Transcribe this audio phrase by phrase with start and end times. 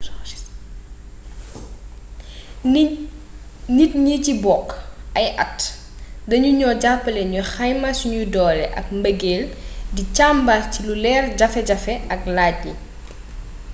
[3.75, 4.67] nit ñi ci bokk
[5.19, 5.59] ay at
[6.29, 9.43] dañu ñoo jàppale ñu xayma suñuy doole ak mbëgeel
[9.95, 12.73] di càmbar ci lu leer jafe jafe yi ak lajj yi